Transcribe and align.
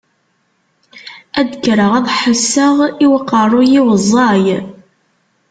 Ad 1.39 1.45
d-kkreɣ 1.51 1.91
ad 1.99 2.07
ḥusseɣ 2.17 2.75
i 3.03 3.05
uqerruy-iw 3.15 3.87
ẓẓay. 4.03 4.45